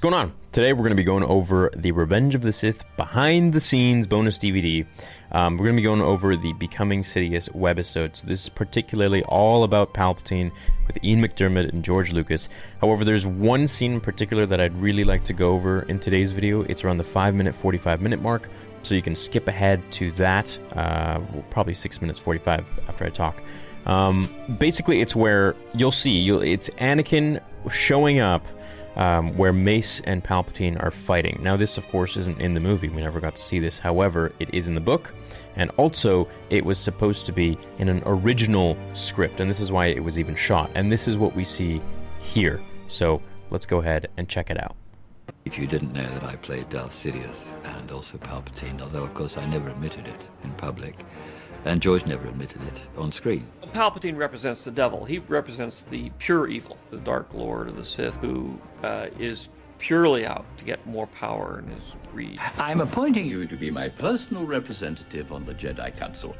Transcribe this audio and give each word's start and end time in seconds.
What's 0.00 0.14
going 0.14 0.28
on? 0.28 0.32
Today 0.52 0.72
we're 0.72 0.78
going 0.78 0.92
to 0.92 0.96
be 0.96 1.04
going 1.04 1.24
over 1.24 1.70
the 1.76 1.92
Revenge 1.92 2.34
of 2.34 2.40
the 2.40 2.52
Sith 2.52 2.84
behind 2.96 3.52
the 3.52 3.60
scenes 3.60 4.06
bonus 4.06 4.38
DVD. 4.38 4.86
Um, 5.30 5.58
we're 5.58 5.66
going 5.66 5.76
to 5.76 5.80
be 5.82 5.84
going 5.84 6.00
over 6.00 6.36
the 6.36 6.54
Becoming 6.54 7.02
Sidious 7.02 7.50
webisode. 7.50 8.16
So 8.16 8.26
this 8.26 8.44
is 8.44 8.48
particularly 8.48 9.22
all 9.24 9.62
about 9.62 9.92
Palpatine 9.92 10.52
with 10.86 11.04
Ian 11.04 11.20
McDiarmid 11.20 11.68
and 11.68 11.84
George 11.84 12.14
Lucas. 12.14 12.48
However, 12.80 13.04
there's 13.04 13.26
one 13.26 13.66
scene 13.66 13.92
in 13.92 14.00
particular 14.00 14.46
that 14.46 14.58
I'd 14.58 14.74
really 14.78 15.04
like 15.04 15.22
to 15.24 15.34
go 15.34 15.52
over 15.52 15.82
in 15.82 15.98
today's 15.98 16.32
video. 16.32 16.62
It's 16.62 16.82
around 16.82 16.96
the 16.96 17.04
5 17.04 17.34
minute, 17.34 17.54
45 17.54 18.00
minute 18.00 18.22
mark. 18.22 18.48
So 18.84 18.94
you 18.94 19.02
can 19.02 19.14
skip 19.14 19.48
ahead 19.48 19.82
to 19.92 20.12
that, 20.12 20.58
uh, 20.76 21.20
probably 21.50 21.74
6 21.74 22.00
minutes 22.00 22.18
45 22.18 22.80
after 22.88 23.04
I 23.04 23.10
talk. 23.10 23.42
Um, 23.84 24.34
basically, 24.58 25.02
it's 25.02 25.14
where 25.14 25.54
you'll 25.74 25.92
see 25.92 26.16
you'll, 26.16 26.40
it's 26.40 26.70
Anakin 26.70 27.42
showing 27.68 28.20
up 28.20 28.46
um, 28.96 29.36
where 29.36 29.52
Mace 29.52 30.00
and 30.00 30.22
Palpatine 30.22 30.82
are 30.82 30.90
fighting. 30.90 31.38
Now, 31.42 31.56
this, 31.56 31.78
of 31.78 31.88
course, 31.88 32.16
isn't 32.16 32.40
in 32.40 32.54
the 32.54 32.60
movie. 32.60 32.88
We 32.88 33.02
never 33.02 33.20
got 33.20 33.36
to 33.36 33.42
see 33.42 33.58
this. 33.58 33.78
However, 33.78 34.32
it 34.38 34.52
is 34.52 34.68
in 34.68 34.74
the 34.74 34.80
book, 34.80 35.14
and 35.56 35.70
also 35.76 36.28
it 36.50 36.64
was 36.64 36.78
supposed 36.78 37.26
to 37.26 37.32
be 37.32 37.58
in 37.78 37.88
an 37.88 38.02
original 38.06 38.76
script, 38.94 39.40
and 39.40 39.48
this 39.48 39.60
is 39.60 39.70
why 39.72 39.86
it 39.86 40.02
was 40.02 40.18
even 40.18 40.34
shot. 40.34 40.70
And 40.74 40.90
this 40.90 41.08
is 41.08 41.16
what 41.16 41.34
we 41.34 41.44
see 41.44 41.80
here. 42.18 42.60
So 42.88 43.22
let's 43.50 43.66
go 43.66 43.78
ahead 43.78 44.08
and 44.16 44.28
check 44.28 44.50
it 44.50 44.62
out. 44.62 44.76
If 45.44 45.58
you 45.58 45.66
didn't 45.66 45.92
know 45.92 46.08
that 46.10 46.24
I 46.24 46.36
played 46.36 46.68
Darth 46.68 46.92
Sidious 46.92 47.50
and 47.64 47.90
also 47.90 48.18
Palpatine, 48.18 48.80
although 48.80 49.04
of 49.04 49.14
course 49.14 49.36
I 49.38 49.46
never 49.46 49.70
admitted 49.70 50.06
it 50.06 50.20
in 50.44 50.50
public, 50.52 50.96
and 51.64 51.80
George 51.80 52.06
never 52.06 52.28
admitted 52.28 52.60
it 52.62 52.98
on 52.98 53.12
screen. 53.12 53.46
Palpatine 53.72 54.16
represents 54.16 54.64
the 54.64 54.70
devil. 54.70 55.04
He 55.04 55.18
represents 55.18 55.84
the 55.84 56.10
pure 56.18 56.48
evil, 56.48 56.76
the 56.90 56.96
Dark 56.96 57.32
Lord 57.32 57.68
of 57.68 57.76
the 57.76 57.84
Sith, 57.84 58.16
who 58.16 58.58
uh, 58.82 59.06
is 59.18 59.48
purely 59.78 60.26
out 60.26 60.44
to 60.58 60.64
get 60.64 60.84
more 60.86 61.06
power 61.06 61.58
and 61.58 61.72
his 61.72 61.92
greed. 62.12 62.38
I'm 62.58 62.80
appointing 62.80 63.26
you 63.26 63.46
to 63.46 63.56
be 63.56 63.70
my 63.70 63.88
personal 63.88 64.44
representative 64.44 65.32
on 65.32 65.44
the 65.44 65.54
Jedi 65.54 65.96
Council. 65.96 66.36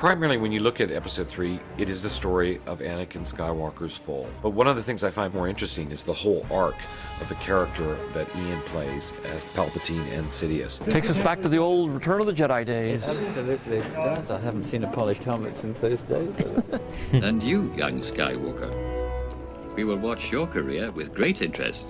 Primarily, 0.00 0.38
when 0.38 0.50
you 0.50 0.60
look 0.60 0.80
at 0.80 0.90
episode 0.90 1.28
3, 1.28 1.60
it 1.76 1.90
is 1.90 2.02
the 2.02 2.08
story 2.08 2.58
of 2.64 2.78
Anakin 2.78 3.20
Skywalker's 3.20 3.98
fall. 3.98 4.30
But 4.40 4.54
one 4.54 4.66
of 4.66 4.74
the 4.74 4.82
things 4.82 5.04
I 5.04 5.10
find 5.10 5.34
more 5.34 5.46
interesting 5.46 5.90
is 5.90 6.04
the 6.04 6.14
whole 6.14 6.46
arc 6.50 6.76
of 7.20 7.28
the 7.28 7.34
character 7.34 7.98
that 8.14 8.26
Ian 8.34 8.62
plays 8.62 9.12
as 9.26 9.44
Palpatine 9.44 10.10
and 10.10 10.26
Sidious. 10.26 10.82
Takes 10.90 11.10
us 11.10 11.18
back 11.18 11.42
to 11.42 11.50
the 11.50 11.58
old 11.58 11.90
Return 11.90 12.18
of 12.18 12.26
the 12.26 12.32
Jedi 12.32 12.64
days. 12.64 13.06
Absolutely 13.06 13.80
does. 13.92 14.30
I 14.30 14.40
haven't 14.40 14.64
seen 14.64 14.84
a 14.84 14.90
polished 14.90 15.22
helmet 15.22 15.54
since 15.54 15.80
those 15.80 16.00
days. 16.00 16.34
and 17.12 17.42
you, 17.42 17.70
young 17.76 18.00
Skywalker, 18.00 19.76
we 19.76 19.84
will 19.84 19.98
watch 19.98 20.32
your 20.32 20.46
career 20.46 20.90
with 20.92 21.14
great 21.14 21.42
interest. 21.42 21.84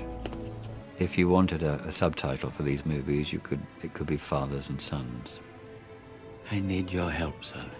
If 0.98 1.16
you 1.16 1.28
wanted 1.28 1.62
a, 1.62 1.74
a 1.86 1.92
subtitle 1.92 2.50
for 2.50 2.64
these 2.64 2.84
movies, 2.84 3.32
you 3.32 3.38
could 3.38 3.60
it 3.84 3.94
could 3.94 4.08
be 4.08 4.16
Fathers 4.16 4.68
and 4.68 4.80
Sons. 4.80 5.38
I 6.50 6.58
need 6.58 6.90
your 6.90 7.08
help, 7.08 7.44
son. 7.44 7.70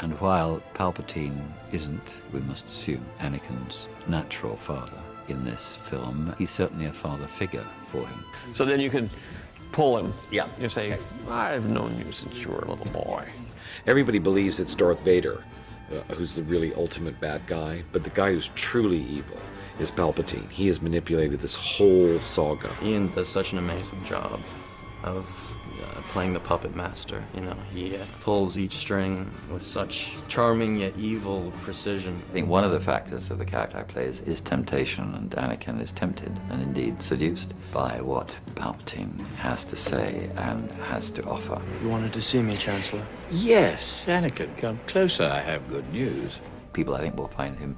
And 0.00 0.18
while 0.20 0.62
Palpatine 0.74 1.40
isn't, 1.72 2.08
we 2.32 2.40
must 2.40 2.68
assume, 2.68 3.04
Anakin's 3.20 3.88
natural 4.06 4.56
father 4.56 4.98
in 5.28 5.44
this 5.44 5.78
film, 5.88 6.34
he's 6.38 6.50
certainly 6.50 6.86
a 6.86 6.92
father 6.92 7.26
figure 7.26 7.64
for 7.90 8.06
him. 8.06 8.24
So 8.54 8.64
then 8.64 8.78
you 8.78 8.90
can 8.90 9.10
pull 9.72 9.98
him. 9.98 10.12
Yeah. 10.30 10.48
You 10.60 10.68
say, 10.68 10.98
I've 11.28 11.70
known 11.70 11.98
you 11.98 12.12
since 12.12 12.42
you 12.42 12.50
were 12.50 12.60
a 12.60 12.70
little 12.70 12.92
boy. 12.92 13.26
Everybody 13.86 14.18
believes 14.18 14.60
it's 14.60 14.74
Darth 14.74 15.02
Vader, 15.02 15.42
uh, 15.90 16.14
who's 16.14 16.34
the 16.34 16.42
really 16.42 16.74
ultimate 16.74 17.18
bad 17.20 17.46
guy, 17.46 17.82
but 17.92 18.04
the 18.04 18.10
guy 18.10 18.32
who's 18.32 18.48
truly 18.54 19.02
evil 19.02 19.38
is 19.78 19.90
Palpatine. 19.90 20.48
He 20.50 20.66
has 20.68 20.80
manipulated 20.82 21.40
this 21.40 21.56
whole 21.56 22.20
saga. 22.20 22.70
Ian 22.82 23.10
does 23.10 23.28
such 23.28 23.52
an 23.52 23.58
amazing 23.58 24.04
job 24.04 24.40
of 25.02 25.26
uh, 25.82 26.00
playing 26.08 26.32
the 26.32 26.40
puppet 26.40 26.74
master. 26.74 27.24
You 27.34 27.42
know, 27.42 27.56
he 27.72 27.96
uh, 27.96 28.04
pulls 28.22 28.58
each 28.58 28.72
string 28.76 29.30
with 29.50 29.62
such 29.62 30.12
charming 30.28 30.76
yet 30.76 30.94
evil 30.96 31.52
precision. 31.62 32.20
I 32.30 32.32
think 32.32 32.48
one 32.48 32.64
of 32.64 32.72
the 32.72 32.80
factors 32.80 33.30
of 33.30 33.38
the 33.38 33.44
character 33.44 33.78
I 33.78 33.82
play 33.82 34.06
is, 34.06 34.20
is 34.22 34.40
temptation, 34.40 35.14
and 35.14 35.30
Anakin 35.32 35.80
is 35.80 35.92
tempted 35.92 36.38
and 36.50 36.62
indeed 36.62 37.02
seduced 37.02 37.52
by 37.72 38.00
what 38.00 38.34
Palpatine 38.54 39.24
has 39.36 39.64
to 39.64 39.76
say 39.76 40.30
and 40.36 40.70
has 40.72 41.10
to 41.12 41.24
offer. 41.24 41.60
You 41.82 41.88
wanted 41.88 42.12
to 42.14 42.22
see 42.22 42.42
me, 42.42 42.56
Chancellor? 42.56 43.04
Yes, 43.30 44.02
Anakin, 44.06 44.56
come 44.58 44.80
closer. 44.86 45.24
I 45.24 45.40
have 45.40 45.68
good 45.68 45.90
news. 45.92 46.38
People, 46.76 46.94
I 46.94 47.00
think, 47.00 47.16
will 47.16 47.26
find 47.26 47.58
him 47.58 47.74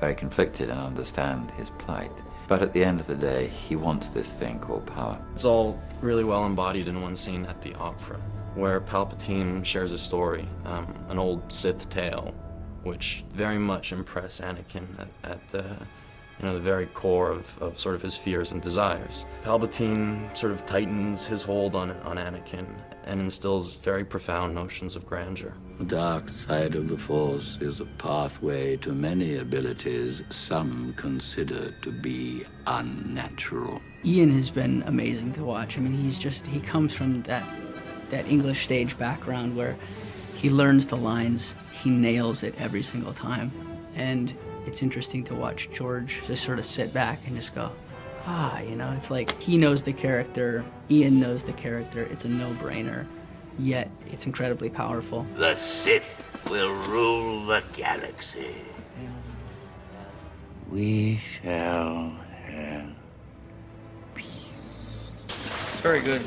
very 0.00 0.14
conflicted 0.14 0.70
and 0.70 0.80
understand 0.80 1.50
his 1.50 1.68
plight. 1.76 2.10
But 2.48 2.62
at 2.62 2.72
the 2.72 2.82
end 2.82 2.98
of 2.98 3.06
the 3.06 3.14
day, 3.14 3.48
he 3.48 3.76
wants 3.76 4.08
this 4.08 4.30
thing 4.30 4.58
called 4.58 4.86
power. 4.86 5.18
It's 5.34 5.44
all 5.44 5.78
really 6.00 6.24
well 6.24 6.46
embodied 6.46 6.88
in 6.88 7.02
one 7.02 7.14
scene 7.14 7.44
at 7.44 7.60
the 7.60 7.74
opera, 7.74 8.16
where 8.54 8.80
Palpatine 8.80 9.62
shares 9.66 9.92
a 9.92 9.98
story, 9.98 10.48
um, 10.64 10.94
an 11.10 11.18
old 11.18 11.52
Sith 11.52 11.90
tale, 11.90 12.32
which 12.84 13.22
very 13.34 13.58
much 13.58 13.92
impressed 13.92 14.40
Anakin 14.40 14.86
at, 14.98 15.30
at 15.30 15.62
uh, 15.62 15.84
you 16.40 16.46
know, 16.46 16.54
the 16.54 16.60
very 16.60 16.86
core 16.86 17.30
of, 17.30 17.56
of 17.60 17.78
sort 17.78 17.94
of 17.94 18.02
his 18.02 18.16
fears 18.16 18.52
and 18.52 18.62
desires. 18.62 19.24
Palpatine 19.42 20.36
sort 20.36 20.52
of 20.52 20.64
tightens 20.66 21.26
his 21.26 21.42
hold 21.42 21.74
on, 21.74 21.90
on 21.90 22.16
Anakin 22.16 22.66
and 23.04 23.20
instills 23.20 23.74
very 23.76 24.04
profound 24.04 24.54
notions 24.54 24.94
of 24.94 25.06
grandeur. 25.06 25.54
The 25.78 25.84
dark 25.84 26.28
side 26.28 26.74
of 26.74 26.88
the 26.88 26.98
Force 26.98 27.56
is 27.60 27.80
a 27.80 27.86
pathway 27.86 28.76
to 28.78 28.92
many 28.92 29.36
abilities 29.36 30.22
some 30.28 30.92
consider 30.96 31.72
to 31.82 31.90
be 31.90 32.44
unnatural. 32.66 33.80
Ian 34.04 34.30
has 34.32 34.50
been 34.50 34.82
amazing 34.86 35.32
to 35.34 35.44
watch. 35.44 35.78
I 35.78 35.80
mean, 35.80 35.94
he's 35.94 36.18
just, 36.18 36.46
he 36.46 36.60
comes 36.60 36.92
from 36.92 37.22
that, 37.22 37.44
that 38.10 38.26
English 38.26 38.64
stage 38.64 38.98
background 38.98 39.56
where 39.56 39.76
he 40.34 40.50
learns 40.50 40.86
the 40.86 40.96
lines, 40.96 41.54
he 41.82 41.90
nails 41.90 42.42
it 42.42 42.54
every 42.60 42.82
single 42.82 43.14
time. 43.14 43.50
And 43.94 44.34
it's 44.68 44.82
interesting 44.82 45.24
to 45.24 45.34
watch 45.34 45.70
George 45.72 46.20
just 46.26 46.44
sort 46.44 46.58
of 46.58 46.64
sit 46.64 46.92
back 46.92 47.26
and 47.26 47.34
just 47.34 47.54
go, 47.54 47.72
ah, 48.26 48.60
you 48.60 48.76
know, 48.76 48.92
it's 48.92 49.10
like 49.10 49.40
he 49.40 49.56
knows 49.56 49.82
the 49.82 49.94
character, 49.94 50.62
Ian 50.90 51.18
knows 51.18 51.42
the 51.42 51.54
character, 51.54 52.02
it's 52.04 52.26
a 52.26 52.28
no 52.28 52.50
brainer, 52.62 53.06
yet 53.58 53.90
it's 54.12 54.26
incredibly 54.26 54.68
powerful. 54.68 55.26
The 55.36 55.54
Sith 55.56 56.22
will 56.50 56.74
rule 56.90 57.46
the 57.46 57.64
galaxy. 57.74 58.56
We 60.70 61.16
shall 61.16 62.12
have 62.44 62.90
peace. 64.14 64.26
Very 65.80 66.02
good. 66.02 66.20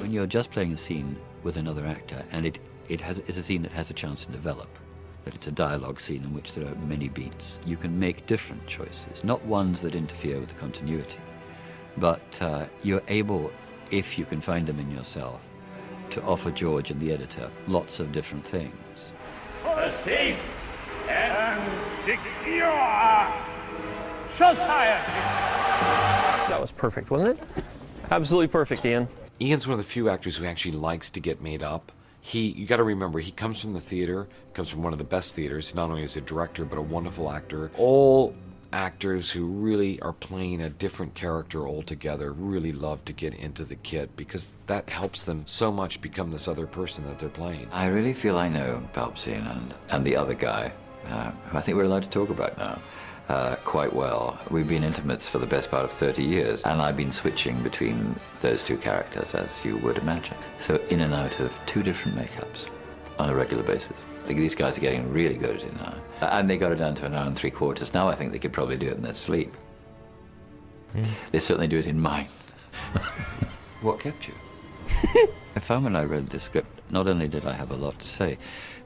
When 0.00 0.12
you're 0.12 0.28
just 0.28 0.52
playing 0.52 0.72
a 0.72 0.78
scene 0.78 1.16
with 1.42 1.56
another 1.56 1.84
actor, 1.84 2.24
and 2.30 2.46
it, 2.46 2.60
it 2.88 3.00
has, 3.00 3.18
it's 3.26 3.36
a 3.36 3.42
scene 3.42 3.62
that 3.62 3.72
has 3.72 3.90
a 3.90 3.94
chance 3.94 4.24
to 4.24 4.30
develop, 4.30 4.68
that 5.24 5.34
it's 5.34 5.46
a 5.46 5.52
dialogue 5.52 6.00
scene 6.00 6.22
in 6.22 6.34
which 6.34 6.52
there 6.52 6.66
are 6.66 6.74
many 6.86 7.08
beats, 7.08 7.58
you 7.64 7.76
can 7.76 7.98
make 7.98 8.26
different 8.26 8.66
choices, 8.66 9.22
not 9.22 9.44
ones 9.44 9.80
that 9.80 9.94
interfere 9.94 10.38
with 10.40 10.48
the 10.48 10.54
continuity, 10.54 11.18
but 11.96 12.42
uh, 12.42 12.66
you're 12.82 13.02
able, 13.08 13.50
if 13.90 14.18
you 14.18 14.24
can 14.24 14.40
find 14.40 14.66
them 14.66 14.78
in 14.78 14.90
yourself, 14.90 15.40
to 16.10 16.22
offer 16.22 16.50
George 16.50 16.90
and 16.90 17.00
the 17.00 17.12
editor 17.12 17.50
lots 17.66 18.00
of 18.00 18.12
different 18.12 18.46
things. 18.46 19.10
A 19.64 19.90
safe 19.90 20.56
and 21.08 21.62
secure 22.04 23.44
society. 24.28 25.12
That 26.48 26.60
was 26.60 26.72
perfect, 26.72 27.10
wasn't 27.10 27.40
it? 27.40 27.64
Absolutely 28.10 28.48
perfect, 28.48 28.84
Ian. 28.84 29.08
Ian's 29.40 29.66
one 29.66 29.72
of 29.72 29.78
the 29.78 29.90
few 29.90 30.08
actors 30.08 30.36
who 30.36 30.44
actually 30.44 30.72
likes 30.72 31.10
to 31.10 31.20
get 31.20 31.40
made 31.40 31.62
up. 31.62 31.90
He, 32.26 32.52
you 32.52 32.64
got 32.64 32.78
to 32.78 32.84
remember, 32.84 33.18
he 33.18 33.32
comes 33.32 33.60
from 33.60 33.74
the 33.74 33.80
theater, 33.80 34.26
comes 34.54 34.70
from 34.70 34.82
one 34.82 34.94
of 34.94 34.98
the 34.98 35.04
best 35.04 35.34
theaters. 35.34 35.74
Not 35.74 35.90
only 35.90 36.04
as 36.04 36.16
a 36.16 36.22
director, 36.22 36.64
but 36.64 36.78
a 36.78 36.82
wonderful 36.82 37.30
actor. 37.30 37.70
All 37.76 38.34
actors 38.72 39.30
who 39.30 39.44
really 39.44 40.00
are 40.00 40.14
playing 40.14 40.62
a 40.62 40.70
different 40.70 41.12
character 41.14 41.68
altogether 41.68 42.32
really 42.32 42.72
love 42.72 43.04
to 43.04 43.12
get 43.12 43.34
into 43.34 43.62
the 43.62 43.76
kit 43.76 44.16
because 44.16 44.54
that 44.68 44.88
helps 44.88 45.24
them 45.24 45.42
so 45.44 45.70
much 45.70 46.00
become 46.00 46.30
this 46.30 46.48
other 46.48 46.66
person 46.66 47.04
that 47.04 47.18
they're 47.18 47.28
playing. 47.28 47.68
I 47.70 47.88
really 47.88 48.14
feel 48.14 48.38
I 48.38 48.48
know 48.48 48.82
Palpatine 48.94 49.46
and, 49.52 49.74
and 49.90 50.02
the 50.02 50.16
other 50.16 50.34
guy, 50.34 50.72
uh, 51.08 51.30
who 51.30 51.58
I 51.58 51.60
think 51.60 51.76
we're 51.76 51.84
allowed 51.84 52.04
to 52.04 52.08
talk 52.08 52.30
about 52.30 52.56
now, 52.56 52.80
uh, 53.28 53.56
quite 53.64 53.92
well. 53.92 54.38
We've 54.50 54.68
been 54.68 54.84
intimates 54.84 55.28
for 55.28 55.38
the 55.38 55.46
best 55.46 55.70
part 55.70 55.84
of 55.84 55.92
30 55.92 56.22
years, 56.22 56.62
and 56.62 56.80
I've 56.80 56.96
been 56.96 57.12
switching 57.12 57.62
between 57.62 58.14
those 58.40 58.62
two 58.62 58.76
characters, 58.76 59.34
as 59.34 59.64
you 59.64 59.76
would 59.78 59.98
imagine. 59.98 60.36
So 60.58 60.76
in 60.90 61.00
and 61.00 61.14
out 61.14 61.38
of 61.40 61.52
two 61.66 61.82
different 61.82 62.16
makeups 62.18 62.66
on 63.18 63.30
a 63.30 63.34
regular 63.34 63.62
basis. 63.62 63.96
I 64.22 64.26
think 64.26 64.38
these 64.38 64.54
guys 64.54 64.78
are 64.78 64.80
getting 64.80 65.10
really 65.12 65.36
good 65.36 65.56
at 65.56 65.64
it 65.64 65.76
now. 65.76 65.94
And 66.20 66.48
they 66.48 66.56
got 66.56 66.72
it 66.72 66.76
down 66.76 66.94
to 66.96 67.06
an 67.06 67.14
hour 67.14 67.26
and 67.26 67.36
three 67.36 67.50
quarters. 67.50 67.92
Now 67.92 68.08
I 68.08 68.14
think 68.14 68.32
they 68.32 68.38
could 68.38 68.52
probably 68.52 68.76
do 68.76 68.88
it 68.88 68.96
in 68.96 69.02
their 69.02 69.14
sleep. 69.14 69.54
They 71.30 71.38
certainly 71.38 71.68
do 71.68 71.78
it 71.78 71.86
in 71.86 72.00
mine. 72.00 72.28
what 73.82 74.00
kept 74.00 74.28
you? 74.28 74.34
I 75.56 75.60
found 75.60 75.84
when 75.84 75.96
I 75.96 76.04
read 76.04 76.30
the 76.30 76.40
script, 76.40 76.80
not 76.90 77.06
only 77.06 77.28
did 77.28 77.46
I 77.46 77.52
have 77.52 77.70
a 77.70 77.76
lot 77.76 77.98
to 78.00 78.06
say, 78.06 78.38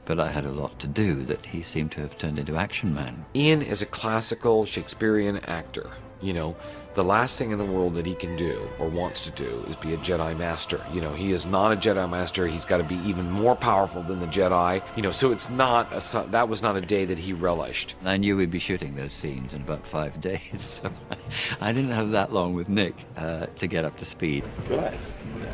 but 0.05 0.19
I 0.19 0.31
had 0.31 0.45
a 0.45 0.51
lot 0.51 0.79
to 0.79 0.87
do 0.87 1.23
that 1.25 1.47
he 1.47 1.61
seemed 1.61 1.91
to 1.93 2.01
have 2.01 2.17
turned 2.17 2.39
into 2.39 2.55
Action 2.55 2.93
Man. 2.93 3.25
Ian 3.35 3.61
is 3.61 3.81
a 3.81 3.85
classical 3.85 4.65
Shakespearean 4.65 5.37
actor. 5.45 5.91
You 6.21 6.33
know, 6.33 6.55
the 6.95 7.03
last 7.03 7.37
thing 7.37 7.51
in 7.51 7.57
the 7.57 7.65
world 7.65 7.93
that 7.93 8.05
he 8.05 8.13
can 8.13 8.35
do 8.35 8.67
or 8.77 8.89
wants 8.89 9.21
to 9.21 9.31
do 9.31 9.63
is 9.69 9.75
be 9.77 9.93
a 9.93 9.97
Jedi 9.97 10.37
Master. 10.37 10.83
You 10.91 10.99
know, 10.99 11.13
he 11.13 11.31
is 11.31 11.45
not 11.45 11.71
a 11.71 11.75
Jedi 11.75 12.09
Master. 12.09 12.45
He's 12.45 12.65
got 12.65 12.77
to 12.77 12.83
be 12.83 12.95
even 12.95 13.31
more 13.31 13.55
powerful 13.55 14.01
than 14.03 14.19
the 14.19 14.27
Jedi. 14.27 14.81
You 14.97 15.03
know, 15.03 15.11
so 15.11 15.31
it's 15.31 15.49
not 15.49 15.87
a, 15.93 16.27
that 16.31 16.49
was 16.49 16.61
not 16.61 16.75
a 16.75 16.81
day 16.81 17.05
that 17.05 17.17
he 17.17 17.31
relished. 17.31 17.95
I 18.03 18.17
knew 18.17 18.35
we'd 18.35 18.51
be 18.51 18.59
shooting 18.59 18.95
those 18.95 19.13
scenes 19.13 19.53
in 19.53 19.61
about 19.61 19.85
five 19.87 20.19
days, 20.29 20.81
so 20.83 20.91
I 21.61 21.71
didn't 21.71 21.91
have 21.91 22.11
that 22.11 22.33
long 22.33 22.53
with 22.53 22.67
Nick 22.67 22.95
uh, 23.15 23.45
to 23.59 23.67
get 23.67 23.85
up 23.85 23.97
to 23.99 24.05
speed. 24.05 24.43
Relax. 24.67 25.13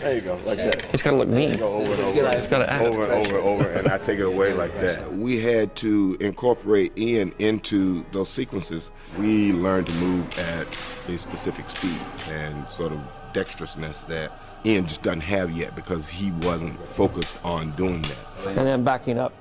there 0.00 0.14
you 0.14 0.20
go, 0.22 0.40
like 0.44 0.56
that. 0.56 0.84
It's 0.94 1.02
gotta 1.02 1.16
look 1.16 1.28
mean. 1.28 1.58
Go 1.58 1.74
over 1.74 1.92
and 1.92 2.00
over. 2.00 2.26
It's 2.28 2.46
gotta 2.46 2.70
act. 2.70 2.84
Over 2.84 3.04
and 3.04 3.12
over 3.12 3.38
and 3.38 3.46
over, 3.46 3.70
and 3.70 3.88
I 3.88 3.98
take 3.98 4.18
it 4.18 4.26
away 4.26 4.54
like 4.54 4.72
that. 4.80 5.12
We 5.12 5.40
had 5.40 5.76
to 5.76 6.16
incorporate 6.20 6.96
Ian 6.96 7.34
into 7.38 8.04
those 8.12 8.28
sequences. 8.28 8.90
We 9.18 9.41
learned 9.50 9.88
to 9.88 9.94
move 9.96 10.38
at 10.38 10.68
a 11.08 11.18
specific 11.18 11.68
speed 11.70 11.98
and 12.28 12.68
sort 12.70 12.92
of 12.92 13.00
dexterousness 13.32 14.06
that 14.06 14.30
Ian 14.64 14.86
just 14.86 15.02
doesn't 15.02 15.22
have 15.22 15.50
yet 15.50 15.74
because 15.74 16.08
he 16.08 16.30
wasn't 16.30 16.86
focused 16.86 17.34
on 17.44 17.72
doing 17.72 18.02
that. 18.02 18.56
And 18.56 18.66
then 18.66 18.84
backing 18.84 19.18
up. 19.18 19.32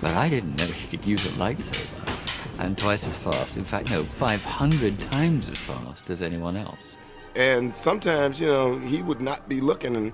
But 0.00 0.14
I 0.14 0.28
didn't 0.28 0.56
know 0.56 0.66
he 0.66 0.86
could 0.86 1.04
use 1.04 1.24
a 1.26 1.30
lightsaber. 1.30 1.86
And 2.58 2.78
twice 2.78 3.06
as 3.06 3.16
fast. 3.16 3.56
In 3.56 3.64
fact, 3.64 3.90
no, 3.90 4.04
500 4.04 5.10
times 5.10 5.48
as 5.48 5.58
fast 5.58 6.08
as 6.08 6.22
anyone 6.22 6.56
else. 6.56 6.96
And 7.34 7.74
sometimes, 7.74 8.40
you 8.40 8.46
know, 8.46 8.78
he 8.78 9.02
would 9.02 9.20
not 9.20 9.48
be 9.48 9.60
looking, 9.60 9.96
and 9.96 10.12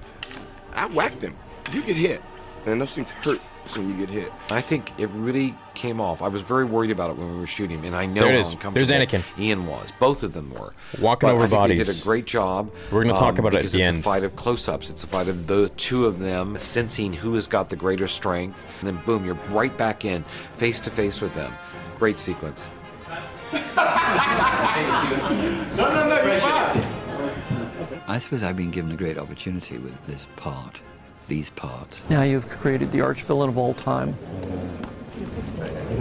I 0.73 0.87
whacked 0.87 1.23
him. 1.23 1.37
You 1.73 1.83
get 1.83 1.97
hit, 1.97 2.23
and 2.67 2.81
those 2.81 2.93
things 2.93 3.11
hurt 3.11 3.41
when 3.77 3.89
you 3.89 3.97
get 4.07 4.09
hit. 4.13 4.33
I 4.51 4.61
think 4.61 4.93
it 4.99 5.09
really 5.11 5.55
came 5.75 6.01
off. 6.01 6.21
I 6.21 6.29
was 6.29 6.43
very 6.43 6.65
worried 6.65 6.91
about 6.91 7.11
it 7.11 7.17
when 7.17 7.33
we 7.33 7.39
were 7.39 7.47
shooting 7.47 7.79
him, 7.79 7.85
and 7.85 7.95
I 7.97 8.07
know 8.07 8.23
There 8.23 8.33
it 8.33 8.45
how 8.61 8.71
is. 8.71 8.75
There's 8.75 8.91
Anakin. 8.91 9.23
Ian 9.39 9.67
was. 9.67 9.91
Both 9.99 10.23
of 10.23 10.33
them 10.33 10.51
were 10.53 10.73
Walking 11.01 11.29
But 11.29 11.35
over 11.37 11.45
I 11.45 11.49
think 11.49 11.69
They 11.69 11.85
did 11.85 11.89
a 11.89 12.03
great 12.03 12.27
job. 12.27 12.71
We're 12.91 13.05
gonna 13.05 13.19
talk 13.19 13.39
um, 13.39 13.47
about 13.47 13.55
it 13.55 13.57
at 13.57 13.61
because 13.61 13.73
the 13.73 13.81
it's 13.81 13.89
end. 13.89 13.99
a 13.99 14.03
fight 14.03 14.25
of 14.25 14.35
close-ups. 14.37 14.91
It's 14.91 15.05
a 15.05 15.07
fight 15.07 15.29
of 15.29 15.47
the 15.47 15.69
two 15.77 16.07
of 16.07 16.19
them 16.19 16.57
sensing 16.59 17.13
who 17.13 17.35
has 17.35 17.47
got 17.49 17.71
the 17.71 17.77
greater 17.77 18.09
strength, 18.09 18.65
and 18.81 18.89
then 18.89 19.05
boom, 19.05 19.25
you're 19.25 19.35
right 19.51 19.75
back 19.79 20.05
in, 20.05 20.23
face 20.55 20.81
to 20.81 20.91
face 20.91 21.21
with 21.21 21.35
them. 21.35 21.53
Great 21.99 22.19
sequence. 22.19 22.69
I 28.09 28.19
suppose 28.21 28.43
I've 28.43 28.57
been 28.57 28.71
given 28.71 28.91
a 28.93 28.97
great 28.97 29.19
opportunity 29.19 29.79
with 29.79 29.95
this 30.07 30.27
part, 30.37 30.81
these 31.33 31.49
parts. 31.49 32.03
Now 32.11 32.25
you've 32.25 32.47
created 32.47 32.93
the 32.93 33.01
arch 33.01 33.23
villain 33.23 33.49
of 33.49 33.57
all 33.57 33.73
time. 33.73 34.15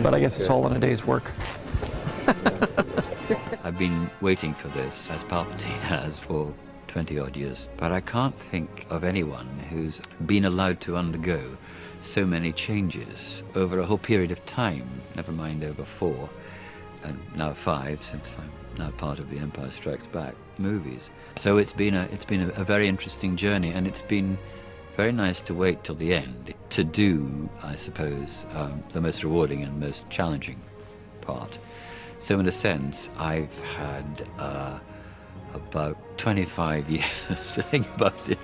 But 0.03 0.13
I 0.13 0.19
guess 0.19 0.37
it's 0.37 0.49
all 0.49 0.67
in 0.67 0.75
a 0.75 0.79
day's 0.79 1.05
work. 1.05 1.31
I've 3.63 3.77
been 3.77 4.09
waiting 4.19 4.53
for 4.53 4.67
this, 4.79 5.09
as 5.09 5.23
Palpatine 5.23 5.79
has, 5.93 6.19
for 6.19 6.53
20 6.89 7.17
odd 7.17 7.37
years. 7.37 7.69
But 7.77 7.93
I 7.93 8.01
can't 8.01 8.37
think 8.37 8.85
of 8.89 9.05
anyone 9.05 9.47
who's 9.69 10.01
been 10.25 10.43
allowed 10.43 10.81
to 10.81 10.97
undergo 10.97 11.57
so 12.01 12.25
many 12.25 12.51
changes 12.51 13.41
over 13.55 13.79
a 13.79 13.85
whole 13.85 13.97
period 13.97 14.31
of 14.31 14.45
time, 14.45 14.89
never 15.15 15.31
mind 15.31 15.63
over 15.63 15.85
four, 15.85 16.29
and 17.05 17.17
now 17.37 17.53
five, 17.53 18.03
since 18.03 18.35
I'm 18.37 18.51
now 18.77 18.91
part 18.91 19.19
of 19.19 19.29
the 19.29 19.37
Empire 19.37 19.71
Strikes 19.71 20.07
Back 20.07 20.35
movies. 20.57 21.09
So 21.37 21.55
it's 21.55 21.71
been 21.71 21.95
a, 21.95 22.03
it's 22.11 22.25
been 22.25 22.49
a, 22.49 22.49
a 22.49 22.65
very 22.65 22.89
interesting 22.89 23.37
journey, 23.37 23.71
and 23.71 23.87
it's 23.87 24.01
been 24.01 24.37
very 24.95 25.11
nice 25.11 25.41
to 25.41 25.53
wait 25.53 25.83
till 25.83 25.95
the 25.95 26.13
end 26.13 26.53
to 26.71 26.83
do, 26.83 27.49
I 27.63 27.75
suppose, 27.75 28.45
um, 28.53 28.83
the 28.93 29.01
most 29.01 29.23
rewarding 29.23 29.63
and 29.63 29.79
most 29.79 30.09
challenging 30.09 30.61
part. 31.21 31.57
So, 32.19 32.39
in 32.39 32.47
a 32.47 32.51
sense, 32.51 33.09
I've 33.17 33.57
had 33.61 34.27
uh, 34.37 34.79
about 35.53 35.97
25 36.17 36.89
years 36.89 37.53
to 37.53 37.61
think 37.61 37.87
about 37.95 38.29
it. 38.29 38.37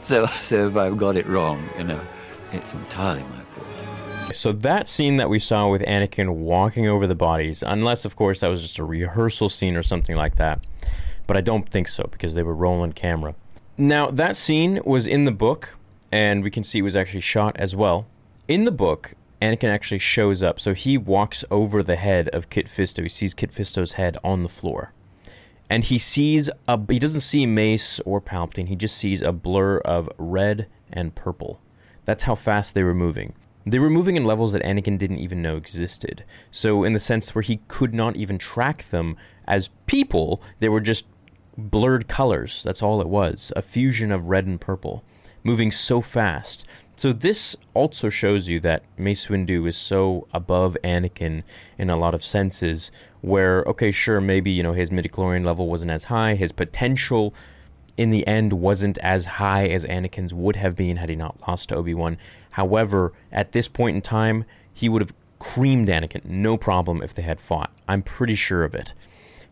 so, 0.02 0.26
so 0.26 0.68
if 0.68 0.76
I've 0.76 0.96
got 0.96 1.16
it 1.16 1.26
wrong, 1.26 1.68
you 1.76 1.84
know, 1.84 2.00
it's 2.52 2.72
entirely 2.74 3.22
my 3.22 3.42
fault. 3.54 3.66
So 4.34 4.52
that 4.52 4.86
scene 4.86 5.16
that 5.16 5.28
we 5.28 5.38
saw 5.38 5.68
with 5.68 5.82
Anakin 5.82 6.34
walking 6.34 6.88
over 6.88 7.06
the 7.06 7.14
bodies, 7.14 7.62
unless 7.66 8.04
of 8.04 8.16
course 8.16 8.40
that 8.40 8.48
was 8.48 8.62
just 8.62 8.78
a 8.78 8.84
rehearsal 8.84 9.48
scene 9.48 9.76
or 9.76 9.82
something 9.82 10.16
like 10.16 10.36
that, 10.36 10.60
but 11.26 11.36
I 11.36 11.40
don't 11.40 11.68
think 11.68 11.88
so 11.88 12.08
because 12.10 12.34
they 12.34 12.42
were 12.42 12.54
rolling 12.54 12.92
camera. 12.92 13.34
Now 13.78 14.10
that 14.10 14.36
scene 14.36 14.80
was 14.84 15.06
in 15.06 15.24
the 15.24 15.30
book, 15.30 15.76
and 16.10 16.42
we 16.42 16.50
can 16.50 16.62
see 16.62 16.80
it 16.80 16.82
was 16.82 16.96
actually 16.96 17.20
shot 17.20 17.56
as 17.58 17.74
well. 17.74 18.06
In 18.46 18.64
the 18.64 18.70
book, 18.70 19.14
Anakin 19.40 19.70
actually 19.70 19.98
shows 19.98 20.42
up, 20.42 20.60
so 20.60 20.74
he 20.74 20.98
walks 20.98 21.42
over 21.50 21.82
the 21.82 21.96
head 21.96 22.28
of 22.28 22.50
Kit 22.50 22.66
Fisto. 22.66 23.02
He 23.02 23.08
sees 23.08 23.34
Kit 23.34 23.50
Fisto's 23.50 23.92
head 23.92 24.18
on 24.22 24.42
the 24.42 24.48
floor, 24.48 24.92
and 25.70 25.84
he 25.84 25.96
sees 25.96 26.50
a. 26.68 26.78
He 26.86 26.98
doesn't 26.98 27.22
see 27.22 27.46
Mace 27.46 27.98
or 28.00 28.20
Palpatine. 28.20 28.68
He 28.68 28.76
just 28.76 28.96
sees 28.96 29.22
a 29.22 29.32
blur 29.32 29.78
of 29.78 30.10
red 30.18 30.66
and 30.92 31.14
purple. 31.14 31.58
That's 32.04 32.24
how 32.24 32.34
fast 32.34 32.74
they 32.74 32.82
were 32.82 32.94
moving. 32.94 33.32
They 33.64 33.78
were 33.78 33.90
moving 33.90 34.16
in 34.16 34.24
levels 34.24 34.52
that 34.52 34.62
Anakin 34.64 34.98
didn't 34.98 35.18
even 35.18 35.40
know 35.40 35.56
existed. 35.56 36.24
So, 36.50 36.84
in 36.84 36.92
the 36.92 36.98
sense 36.98 37.34
where 37.34 37.42
he 37.42 37.60
could 37.68 37.94
not 37.94 38.16
even 38.16 38.36
track 38.36 38.90
them 38.90 39.16
as 39.46 39.70
people, 39.86 40.42
they 40.58 40.68
were 40.68 40.80
just 40.80 41.06
blurred 41.56 42.08
colors. 42.08 42.62
That's 42.62 42.82
all 42.82 43.00
it 43.00 43.08
was 43.08 43.52
a 43.56 43.62
fusion 43.62 44.10
of 44.12 44.26
red 44.26 44.46
and 44.46 44.60
purple, 44.60 45.04
moving 45.44 45.70
so 45.70 46.00
fast. 46.00 46.64
So, 46.96 47.12
this 47.12 47.56
also 47.74 48.10
shows 48.10 48.48
you 48.48 48.60
that 48.60 48.84
Mace 48.96 49.26
Windu 49.26 49.66
is 49.66 49.76
so 49.76 50.28
above 50.32 50.76
Anakin 50.84 51.42
in 51.78 51.90
a 51.90 51.96
lot 51.96 52.14
of 52.14 52.22
senses. 52.22 52.92
Where, 53.22 53.62
okay, 53.64 53.90
sure, 53.90 54.20
maybe, 54.20 54.50
you 54.50 54.62
know, 54.62 54.72
his 54.72 54.90
midichlorian 54.90 55.44
level 55.44 55.68
wasn't 55.68 55.92
as 55.92 56.04
high, 56.04 56.34
his 56.34 56.52
potential 56.52 57.34
in 57.96 58.10
the 58.10 58.26
end 58.26 58.52
wasn't 58.52 58.98
as 58.98 59.26
high 59.26 59.66
as 59.66 59.84
Anakin's 59.84 60.34
would 60.34 60.56
have 60.56 60.76
been 60.76 60.96
had 60.96 61.08
he 61.08 61.16
not 61.16 61.36
lost 61.46 61.68
to 61.68 61.76
Obi 61.76 61.94
Wan. 61.94 62.18
However, 62.52 63.12
at 63.30 63.52
this 63.52 63.68
point 63.68 63.96
in 63.96 64.02
time, 64.02 64.44
he 64.72 64.88
would 64.88 65.02
have 65.02 65.14
creamed 65.38 65.88
Anakin, 65.88 66.24
no 66.24 66.56
problem, 66.56 67.02
if 67.02 67.14
they 67.14 67.22
had 67.22 67.40
fought. 67.40 67.72
I'm 67.88 68.02
pretty 68.02 68.34
sure 68.34 68.64
of 68.64 68.74
it. 68.74 68.92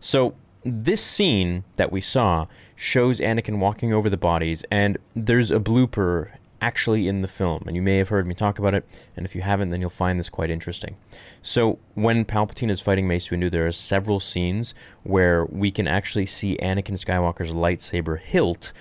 So, 0.01 0.35
this 0.65 1.03
scene 1.03 1.65
that 1.77 1.91
we 1.91 2.01
saw 2.01 2.47
shows 2.77 3.21
Anakin 3.21 3.59
walking 3.59 3.93
over 3.93 4.11
the 4.11 4.17
bodies, 4.17 4.65
and 4.71 4.99
there's 5.15 5.51
a 5.51 5.59
blooper 5.59 6.31
actually 6.61 7.09
in 7.09 7.23
the 7.23 7.29
film, 7.29 7.65
and 7.67 7.75
you 7.75 7.83
may 7.83 7.97
have 7.97 8.09
heard 8.09 8.27
me 8.27 8.35
talk 8.35 8.59
about 8.59 8.75
it, 8.75 8.87
and 9.17 9.25
if 9.25 9.35
you 9.35 9.41
haven't, 9.41 9.71
then 9.71 9.81
you'll 9.81 9.91
find 9.91 10.19
this 10.19 10.29
quite 10.29 10.51
interesting. 10.51 10.97
So, 11.43 11.79
when 11.95 12.25
Palpatine 12.25 12.71
is 12.71 12.81
fighting 12.81 13.09
Mace 13.09 13.29
Windu, 13.29 13.51
there 13.51 13.67
are 13.67 13.73
several 13.73 14.21
scenes 14.21 14.75
where 15.03 15.47
we 15.47 15.71
can 15.71 15.87
actually 15.87 16.27
see 16.27 16.59
Anakin 16.59 17.03
Skywalker's 17.03 17.53
lightsaber 17.53 18.21
hilt 18.21 18.73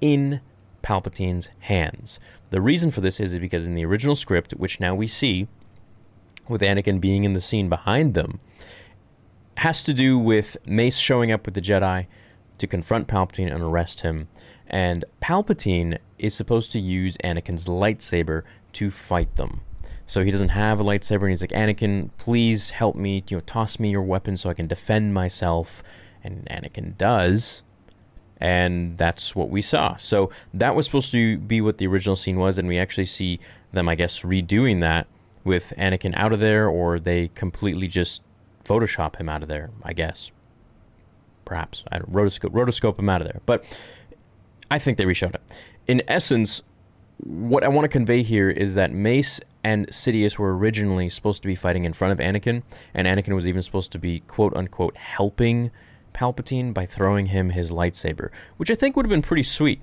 in 0.00 0.40
Palpatine's 0.82 1.48
hands. 1.60 2.18
The 2.50 2.60
reason 2.60 2.90
for 2.90 3.00
this 3.00 3.20
is 3.20 3.38
because 3.38 3.66
in 3.66 3.74
the 3.74 3.84
original 3.84 4.16
script, 4.16 4.52
which 4.52 4.80
now 4.80 4.94
we 4.94 5.06
see, 5.06 5.46
with 6.48 6.60
Anakin 6.60 7.00
being 7.00 7.22
in 7.24 7.34
the 7.34 7.40
scene 7.40 7.68
behind 7.68 8.14
them, 8.14 8.40
has 9.58 9.82
to 9.84 9.92
do 9.92 10.18
with 10.18 10.56
Mace 10.66 10.96
showing 10.96 11.30
up 11.30 11.46
with 11.46 11.54
the 11.54 11.60
Jedi 11.60 12.06
to 12.58 12.66
confront 12.66 13.08
Palpatine 13.08 13.52
and 13.52 13.62
arrest 13.62 14.00
him. 14.00 14.28
And 14.66 15.04
Palpatine 15.20 15.98
is 16.18 16.34
supposed 16.34 16.72
to 16.72 16.80
use 16.80 17.16
Anakin's 17.18 17.68
lightsaber 17.68 18.42
to 18.74 18.90
fight 18.90 19.36
them. 19.36 19.60
So 20.06 20.24
he 20.24 20.30
doesn't 20.30 20.50
have 20.50 20.80
a 20.80 20.84
lightsaber, 20.84 21.22
and 21.22 21.30
he's 21.30 21.40
like, 21.40 21.50
Anakin, 21.50 22.10
please 22.18 22.70
help 22.70 22.96
me, 22.96 23.24
you 23.28 23.36
know, 23.36 23.42
toss 23.46 23.78
me 23.78 23.90
your 23.90 24.02
weapon 24.02 24.36
so 24.36 24.50
I 24.50 24.54
can 24.54 24.66
defend 24.66 25.14
myself. 25.14 25.82
And 26.24 26.46
Anakin 26.50 26.96
does, 26.96 27.62
and 28.38 28.96
that's 28.98 29.34
what 29.34 29.50
we 29.50 29.62
saw. 29.62 29.96
So 29.96 30.30
that 30.54 30.74
was 30.74 30.86
supposed 30.86 31.12
to 31.12 31.38
be 31.38 31.60
what 31.60 31.78
the 31.78 31.86
original 31.86 32.16
scene 32.16 32.38
was, 32.38 32.58
and 32.58 32.68
we 32.68 32.78
actually 32.78 33.06
see 33.06 33.40
them, 33.72 33.88
I 33.88 33.94
guess, 33.94 34.20
redoing 34.20 34.80
that 34.80 35.06
with 35.44 35.72
Anakin 35.76 36.14
out 36.16 36.32
of 36.32 36.40
there, 36.40 36.68
or 36.68 36.98
they 36.98 37.28
completely 37.34 37.88
just 37.88 38.22
Photoshop 38.64 39.16
him 39.16 39.28
out 39.28 39.42
of 39.42 39.48
there, 39.48 39.70
I 39.82 39.92
guess. 39.92 40.30
Perhaps 41.44 41.84
I 41.90 41.98
rotoscope 41.98 42.50
rotoscope 42.50 42.98
him 42.98 43.08
out 43.08 43.20
of 43.20 43.26
there, 43.26 43.40
but 43.46 43.64
I 44.70 44.78
think 44.78 44.96
they 44.96 45.04
reshowed 45.04 45.34
it. 45.34 45.42
In 45.86 46.02
essence, 46.08 46.62
what 47.18 47.64
I 47.64 47.68
want 47.68 47.84
to 47.84 47.88
convey 47.88 48.22
here 48.22 48.48
is 48.48 48.74
that 48.74 48.92
Mace 48.92 49.40
and 49.64 49.86
Sidious 49.88 50.38
were 50.38 50.56
originally 50.56 51.08
supposed 51.08 51.42
to 51.42 51.48
be 51.48 51.54
fighting 51.54 51.84
in 51.84 51.92
front 51.92 52.12
of 52.12 52.18
Anakin, 52.18 52.62
and 52.94 53.06
Anakin 53.06 53.34
was 53.34 53.46
even 53.46 53.62
supposed 53.62 53.92
to 53.92 53.98
be 53.98 54.20
quote 54.20 54.54
unquote 54.56 54.96
helping 54.96 55.70
Palpatine 56.14 56.72
by 56.74 56.86
throwing 56.86 57.26
him 57.26 57.50
his 57.50 57.70
lightsaber, 57.70 58.30
which 58.56 58.70
I 58.70 58.74
think 58.74 58.96
would 58.96 59.06
have 59.06 59.10
been 59.10 59.22
pretty 59.22 59.42
sweet. 59.42 59.80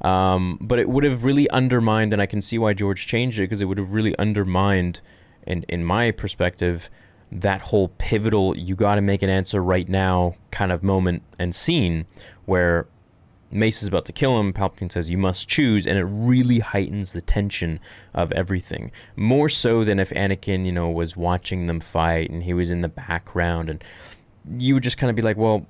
Um, 0.00 0.58
but 0.60 0.78
it 0.78 0.88
would 0.88 1.04
have 1.04 1.24
really 1.24 1.48
undermined, 1.50 2.12
and 2.12 2.20
I 2.20 2.26
can 2.26 2.42
see 2.42 2.58
why 2.58 2.74
George 2.74 3.06
changed 3.06 3.38
it 3.38 3.42
because 3.42 3.60
it 3.60 3.66
would 3.66 3.78
have 3.78 3.92
really 3.92 4.16
undermined, 4.18 5.00
in 5.46 5.64
in 5.68 5.84
my 5.84 6.10
perspective, 6.10 6.90
that 7.32 7.60
whole 7.60 7.88
pivotal 7.98 8.56
"you 8.56 8.74
got 8.74 8.96
to 8.96 9.00
make 9.00 9.22
an 9.22 9.30
answer 9.30 9.62
right 9.62 9.88
now" 9.88 10.34
kind 10.50 10.70
of 10.70 10.82
moment 10.82 11.22
and 11.38 11.54
scene 11.54 12.06
where 12.44 12.86
Mace 13.52 13.82
is 13.82 13.88
about 13.88 14.06
to 14.06 14.12
kill 14.12 14.40
him. 14.40 14.52
Palpatine 14.52 14.90
says, 14.90 15.10
You 15.10 15.18
must 15.18 15.46
choose. 15.46 15.86
And 15.86 15.98
it 15.98 16.04
really 16.04 16.60
heightens 16.60 17.12
the 17.12 17.20
tension 17.20 17.78
of 18.14 18.32
everything. 18.32 18.90
More 19.14 19.48
so 19.48 19.84
than 19.84 20.00
if 20.00 20.10
Anakin, 20.10 20.64
you 20.64 20.72
know, 20.72 20.88
was 20.88 21.16
watching 21.16 21.66
them 21.66 21.78
fight 21.78 22.30
and 22.30 22.42
he 22.42 22.54
was 22.54 22.70
in 22.70 22.80
the 22.80 22.88
background. 22.88 23.68
And 23.68 23.84
you 24.58 24.74
would 24.74 24.82
just 24.82 24.96
kind 24.96 25.10
of 25.10 25.16
be 25.16 25.22
like, 25.22 25.36
Well, 25.36 25.66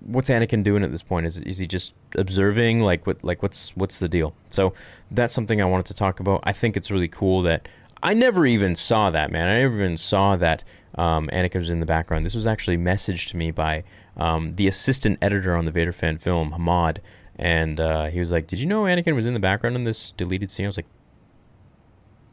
what's 0.00 0.30
Anakin 0.30 0.62
doing 0.62 0.84
at 0.84 0.92
this 0.92 1.02
point? 1.02 1.26
Is, 1.26 1.40
is 1.40 1.58
he 1.58 1.66
just 1.66 1.92
observing? 2.14 2.80
Like, 2.82 3.06
what, 3.06 3.22
like 3.24 3.42
what's, 3.42 3.70
what's 3.76 3.98
the 3.98 4.08
deal? 4.08 4.34
So 4.48 4.72
that's 5.10 5.34
something 5.34 5.60
I 5.60 5.64
wanted 5.64 5.86
to 5.86 5.94
talk 5.94 6.20
about. 6.20 6.40
I 6.44 6.52
think 6.52 6.76
it's 6.76 6.90
really 6.90 7.08
cool 7.08 7.42
that 7.42 7.66
I 8.04 8.12
never 8.12 8.44
even 8.44 8.76
saw 8.76 9.10
that, 9.10 9.32
man. 9.32 9.48
I 9.48 9.60
never 9.60 9.76
even 9.76 9.96
saw 9.96 10.36
that 10.36 10.62
um, 10.96 11.30
Anakin 11.32 11.56
was 11.56 11.70
in 11.70 11.80
the 11.80 11.86
background. 11.86 12.26
This 12.26 12.34
was 12.34 12.46
actually 12.46 12.76
messaged 12.76 13.30
to 13.30 13.38
me 13.38 13.50
by 13.50 13.82
um, 14.18 14.52
the 14.52 14.68
assistant 14.68 15.18
editor 15.22 15.56
on 15.56 15.64
the 15.64 15.70
Vader 15.70 15.90
fan 15.92 16.18
film, 16.18 16.52
Hamad, 16.52 16.98
and 17.36 17.80
uh, 17.80 18.06
he 18.06 18.20
was 18.20 18.30
like, 18.30 18.46
"Did 18.46 18.60
you 18.60 18.66
know 18.66 18.82
Anakin 18.82 19.14
was 19.14 19.24
in 19.24 19.32
the 19.32 19.40
background 19.40 19.74
in 19.74 19.84
this 19.84 20.10
deleted 20.10 20.50
scene?" 20.50 20.66
I 20.66 20.68
was 20.68 20.76
like, 20.76 20.86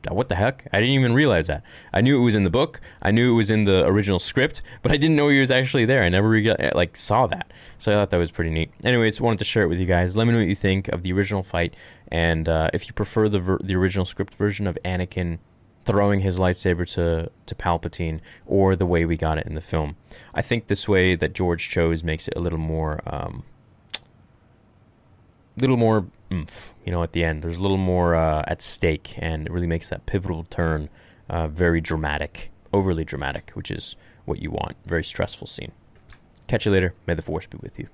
"What 0.10 0.28
the 0.28 0.36
heck? 0.36 0.68
I 0.74 0.82
didn't 0.82 0.94
even 0.96 1.14
realize 1.14 1.48
that. 1.48 1.64
I 1.94 2.02
knew 2.02 2.20
it 2.20 2.26
was 2.26 2.36
in 2.36 2.44
the 2.44 2.50
book. 2.50 2.82
I 3.02 3.12
knew 3.12 3.32
it 3.32 3.38
was 3.38 3.50
in 3.50 3.64
the 3.64 3.86
original 3.86 4.20
script, 4.20 4.62
but 4.84 4.92
I 4.92 4.98
didn't 4.98 5.16
know 5.16 5.30
he 5.30 5.40
was 5.40 5.52
actually 5.52 5.86
there. 5.86 6.04
I 6.04 6.10
never 6.10 6.28
re- 6.28 6.72
like 6.76 6.98
saw 6.98 7.28
that. 7.28 7.50
So 7.78 7.94
I 7.94 7.96
thought 7.96 8.10
that 8.10 8.18
was 8.18 8.30
pretty 8.30 8.52
neat. 8.52 8.72
Anyways, 8.84 9.22
wanted 9.22 9.40
to 9.40 9.46
share 9.46 9.64
it 9.64 9.70
with 9.70 9.80
you 9.80 9.86
guys. 9.86 10.18
Let 10.18 10.28
me 10.28 10.34
know 10.34 10.40
what 10.40 10.50
you 10.50 10.56
think 10.56 10.90
of 10.90 11.02
the 11.02 11.14
original 11.14 11.44
fight, 11.44 11.76
and 12.10 12.50
uh, 12.50 12.70
if 12.74 12.88
you 12.88 12.94
prefer 12.94 13.30
the 13.30 13.40
ver- 13.40 13.62
the 13.64 13.76
original 13.76 14.06
script 14.06 14.36
version 14.36 14.68
of 14.68 14.78
Anakin." 14.84 15.40
Throwing 15.86 16.20
his 16.20 16.38
lightsaber 16.38 16.86
to, 16.94 17.30
to 17.46 17.56
Palpatine 17.56 18.20
or 18.46 18.76
the 18.76 18.86
way 18.86 19.06
we 19.06 19.18
got 19.18 19.38
it 19.38 19.48
in 19.48 19.56
the 19.56 19.62
film. 19.62 19.96
I 20.34 20.42
think 20.42 20.68
this 20.68 20.88
way 20.88 21.16
that 21.16 21.34
George 21.34 21.70
chose 21.70 22.04
makes 22.04 22.28
it 22.28 22.36
a 22.38 22.40
little 22.40 22.60
more 22.60 23.02
um, 23.06 23.44
little 25.58 25.78
more 25.78 26.06
oomph, 26.32 26.74
you 26.86 26.92
know, 26.92 27.04
at 27.04 27.12
the 27.12 27.24
end. 27.24 27.44
There's 27.44 27.58
a 27.58 27.62
little 27.62 27.78
more 27.78 28.16
uh, 28.16 28.44
at 28.48 28.62
stake, 28.62 29.16
and 29.18 29.48
it 29.48 29.52
really 29.52 29.68
makes 29.68 29.90
that 29.90 30.06
pivotal 30.06 30.46
turn 30.50 30.90
uh, 31.30 31.48
very 31.48 31.82
dramatic, 31.82 32.52
overly 32.74 33.04
dramatic, 33.04 33.52
which 33.52 33.72
is 33.72 33.96
what 34.26 34.42
you 34.42 34.52
want. 34.52 34.76
Very 34.86 35.04
stressful 35.04 35.48
scene. 35.48 35.72
Catch 36.48 36.66
you 36.66 36.72
later. 36.72 36.94
May 37.08 37.14
the 37.14 37.22
Force 37.22 37.46
be 37.46 37.58
with 37.62 37.80
you. 37.80 37.88